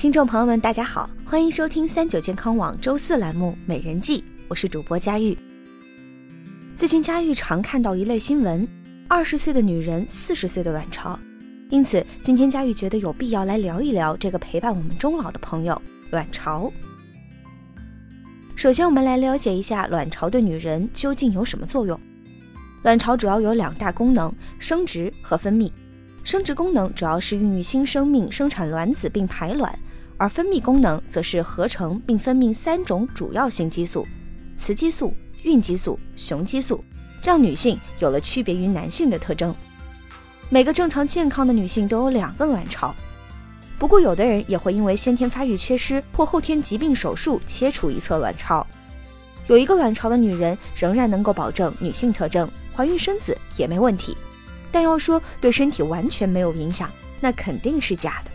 [0.00, 5.36] 听众朋友们，大家好，欢迎收听三九健康网周四栏目《美人计》，我是主播佳玉。
[6.74, 8.66] 最近佳玉常看到一类新闻：
[9.08, 11.20] 二十岁的女人，四十岁的卵巢。
[11.68, 16.72] 因此，今天佳玉觉得有必要来聊一聊这个陪伴我们终老的朋友——卵巢。
[18.56, 22.00] 首先，我们来了解一下卵巢对女人究竟有什么作用。
[22.84, 25.70] 卵巢主要有两大功能：生殖和分泌。
[26.24, 29.78] 生殖功能主要是孕育新生命、生产卵子并排卵。
[30.20, 34.06] 而分泌功能则是合成并分泌三种主要性激素：
[34.54, 36.84] 雌激素、孕激素、雄激素，
[37.24, 39.54] 让女性有了区别于男性的特征。
[40.50, 42.94] 每个正常健康的女性都有两个卵巢，
[43.78, 48.66] 不过有的人也会因为先天发育缺失或后天疾病手术切除一侧卵巢。
[49.46, 54.14] 有一个卵巢的女人仍然能够保证女性特征，怀孕生子也没问题。
[54.70, 58.30] 但要说对身体完全没有影响，那肯定是假的。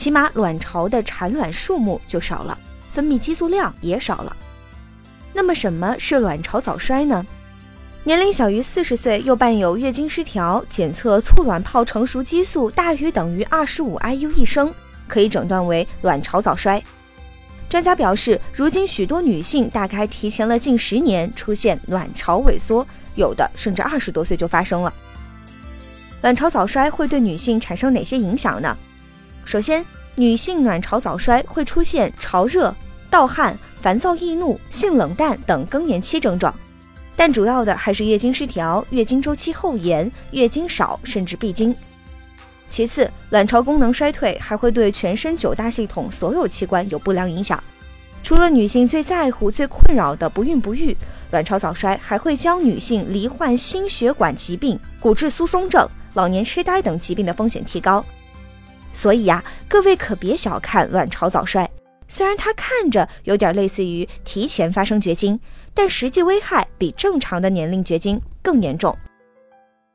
[0.00, 2.58] 起码卵巢的产卵数目就少了，
[2.90, 4.34] 分泌激素量也少了。
[5.34, 7.22] 那么什么是卵巢早衰呢？
[8.04, 14.72] 年龄小于四十岁又伴有月经失调，检测促卵泡成熟激素大于等于二十五 IU 一升，
[15.06, 16.82] 可以诊断为卵巢早衰。
[17.68, 24.90] 专家表示，如今许多女性大概提前了近十年出现卵巢萎缩，有的甚至二十多岁就发生了。
[26.22, 28.74] 卵巢早衰会对女性产生哪些影响呢？
[29.50, 29.84] 首先，
[30.14, 32.72] 女性卵巢早衰会出现潮热、
[33.10, 36.54] 盗汗、烦躁易怒、性冷淡等更年期症状，
[37.16, 41.74] 但主要的还是月经失调、月经周期后延、月经少甚至闭经。
[42.68, 47.60] 其次，卵巢功能衰退还会对全身九大系统所有器官有不良影响。
[48.22, 50.96] 除了女性最在乎、最困扰的不孕不育，
[51.32, 55.84] 卵巢早衰还会将女性罹患心血管疾病、骨质疏松症、
[56.14, 58.04] 老年痴呆等疾病的风险提高。
[58.92, 61.68] 所以呀，各位可别小看卵巢早衰。
[62.08, 65.38] 虽然它看着有点类似于提前发生绝经，
[65.72, 68.96] 但实际危害比正常的年龄绝经更严重。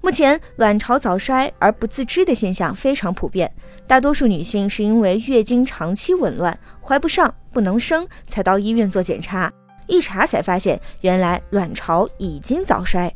[0.00, 3.52] 目前，卵巢早衰而不自知的现象非常普遍。
[3.88, 9.52] 大多数女性是因为月经长期紊乱，怀不上、不能生，才到医院做检查。
[9.88, 13.12] 一查才发现，原来卵巢已经早衰。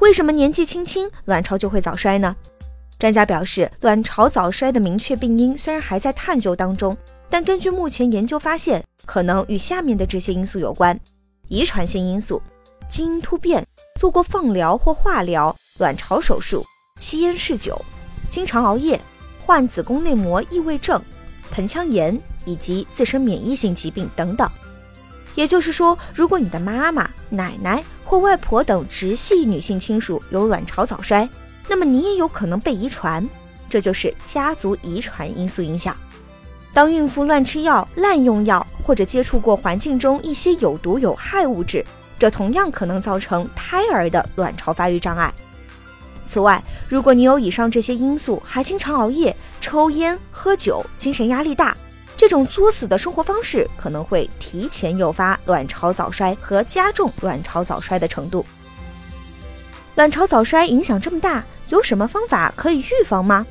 [0.00, 2.36] 为什么年纪轻轻卵巢就会早衰呢？
[3.02, 6.96] 专家表示，卵巢早衰的明确病因虽然还在探究当中，
[7.28, 10.96] 但根据目前研究发现，可能与下面的这些因素有关：
[11.48, 12.40] 遗传性因素、
[12.88, 13.66] 基因突变、
[13.98, 16.64] 做过放疗或化疗、卵巢手术、
[17.00, 17.76] 吸烟嗜酒、
[18.30, 19.00] 经常熬夜、
[19.44, 21.02] 患子宫内膜异位症、
[21.50, 24.48] 盆腔炎以及自身免疫性疾病等等。
[25.34, 31.28] 也就是说，如果你的妈妈、奶奶或外婆等直系女性亲属有卵巢早衰，
[31.68, 33.28] 那么你也有可能被遗传，
[33.68, 35.96] 这就是家族遗传因素影响。
[36.74, 41.84] 当孕妇乱吃药、滥用药，或者接触过环境中一些有毒有害物质，
[42.18, 45.32] 这同样可能造成胎儿的卵巢发育障碍。
[46.26, 51.76] 此外，如果你有以上这些因素，还经常熬夜、抽烟、喝酒、精神压力大，
[52.16, 58.46] 这种作死的生活方式可能会提前诱发卵巢早衰和加重卵巢早衰的程度。
[59.94, 63.46] 卵巢早衰影响这么大，有什么方法可以预防吗？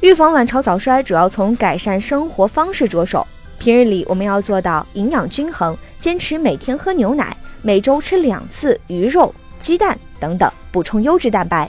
[0.00, 3.26] 预防卵巢早衰主要从改善生活方式着手。
[3.58, 11.68] 平日里我们要做到营养均衡，坚持每天喝牛奶，每周吃两次鱼肉、鸡蛋等等，补充优质蛋白。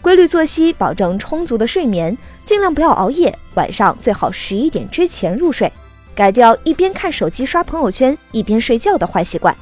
[0.00, 5.70] 规律作息，保证充足的睡眠，尽量不要熬夜，晚上最好十一点之前入睡。
[6.14, 9.54] 改掉一边看手机刷朋友圈一边睡觉的坏习惯。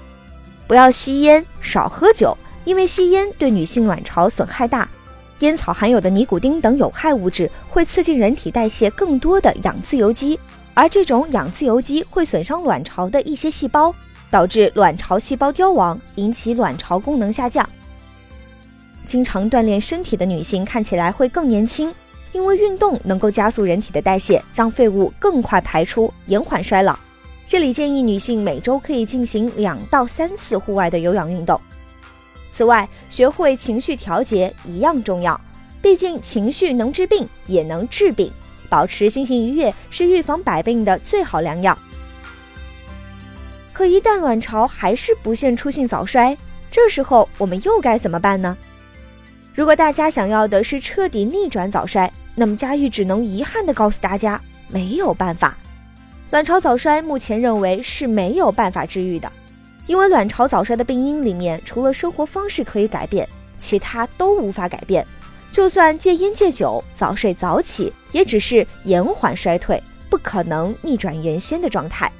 [0.68, 2.36] 不要吸烟，少喝酒。
[2.64, 4.88] 因为吸烟对女性卵巢损害大，
[5.40, 10.38] 烟草含有的尼古丁等有害物质会刺激人体代谢更多的氧自由基，
[10.74, 13.94] 而这种氧自由基会损伤卵巢的一些细胞，
[14.30, 17.68] 导致卵巢细胞凋亡，引起卵巢功能下降。
[19.04, 21.92] 经常锻炼身体的女性看起来会更年轻，
[22.30, 26.96] 因为运动能够加速人体的代谢，让废物更快排出，延缓衰老。
[27.46, 31.60] 这里建议女性每周可以进行两到三次户外的有氧运动。
[32.54, 35.40] 此外，学会情绪调节一样重要，
[35.80, 38.30] 毕竟情绪能治病，也能治病。
[38.68, 41.76] 保持心情愉悦是预防百病的最好良药。
[43.72, 46.36] 可一旦卵巢还是不限出性早衰，
[46.70, 48.56] 这时候我们又该怎么办呢？
[49.54, 55.56] 如果大家想要的是彻底逆转早衰，那么佳玉只能遗憾地告诉大家，没有办法。
[56.30, 59.30] 卵巢早衰目前认为是没有办法治愈的。
[59.86, 65.06] 因为卵巢早衰的病因里面，除了生活方式可以改变，其他都无法改变。
[65.50, 72.10] 就算戒烟戒酒、早睡早起，也只是延缓衰退，不可能逆转原先的状态。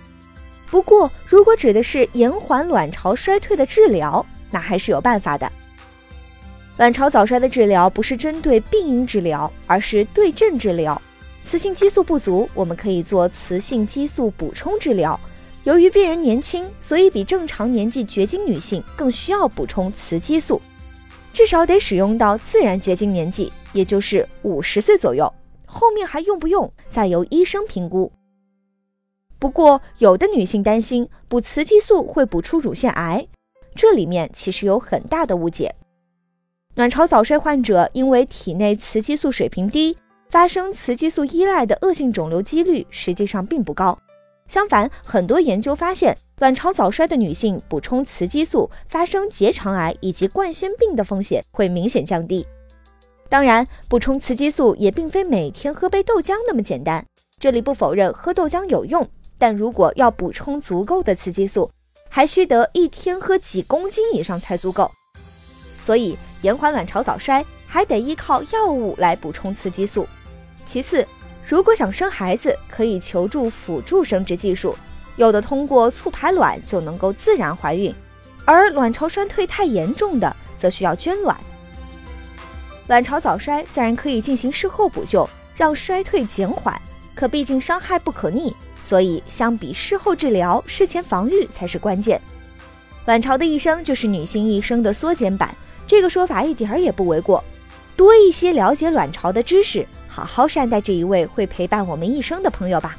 [0.71, 5.51] 不过，如果指的是延缓卵巢衰退的治疗，那还是有办法的。
[6.79, 11.01] 卵巢早衰的治疗不是针对病因治疗，而是对症治疗。
[11.45, 15.19] 雌性激素不足，我们可以做雌性激素补充治疗。
[15.65, 20.61] 由于病人年轻，所以比正常年纪绝经女性更需要补充雌激素，
[21.33, 25.33] 至少得使用到自然绝经年纪，也就是五十岁左右。
[25.65, 28.11] 后面还用不用，再由医生评估。
[29.39, 33.27] 不过，有的女性担心补雌激素会补出乳腺癌，
[33.75, 35.75] 这里面其实有很大的误解。
[36.75, 39.97] 卵巢早衰患者因为体内雌激素水平低，
[40.29, 43.97] 发生雌激素依赖的恶性肿瘤几率实际上并不高。
[44.47, 52.47] 相反，很多研究发现，卵巢早衰的女性补充雌激素，发生结肠癌以及冠心病的风险会明显降低。
[53.29, 57.05] 当然，补充雌激素也并非每天喝杯豆浆那么简单。
[57.39, 59.09] 这里不否认喝豆浆有用，
[59.39, 61.71] 但如果要补充足够的雌激素，
[62.09, 64.91] 还需得一天喝几公斤以上才足够。
[65.79, 66.17] 所以。
[66.43, 70.05] 延缓卵巢早衰还得依靠药物来补充雌激素。
[70.67, 71.07] 其次，
[71.45, 74.77] 如果想生孩子，可以求助辅助生殖技术，
[75.17, 77.95] 有的通过促排卵就能够自然怀孕，
[78.45, 81.37] 而卵巢衰退太严重的则需要捐卵。
[82.89, 86.81] 卵巢早衰虽然可以进行事后补救，让衰退减缓，
[87.15, 92.21] 可毕竟伤害不可逆，所以相比事后治疗，事前防御才是关键。
[93.07, 95.55] 卵巢的一生就是女性一生的缩减版。
[95.87, 97.43] 这个说法一点儿也不为过，
[97.97, 102.97] 多一些了解卵巢的知识，好好善待这一位会陪伴我们一生的朋友吧。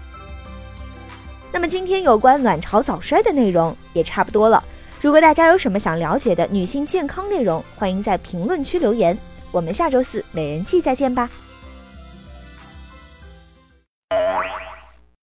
[1.51, 4.63] 那么今天有关卵巢早衰的内容也差不多了。
[4.99, 9.15] 如果大家有什么想了解的女性健康内容，欢迎在评论区留言。
[9.51, 11.29] 我们下周四美人计再见吧。